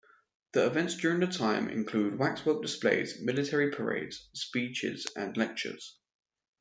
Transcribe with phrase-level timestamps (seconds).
[0.53, 5.99] The events during that time include waxwork displays, military parades, speeches and lectures.